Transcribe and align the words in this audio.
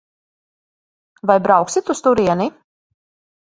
Vai 1.31 1.35
brauksit 1.49 1.93
uz 1.95 2.01
turieni? 2.09 2.49